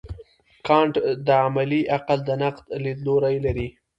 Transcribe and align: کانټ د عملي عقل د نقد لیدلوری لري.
کانټ 0.67 0.93
د 1.27 1.27
عملي 1.45 1.81
عقل 1.95 2.19
د 2.25 2.29
نقد 2.41 2.65
لیدلوری 2.83 3.37
لري. 3.45 3.67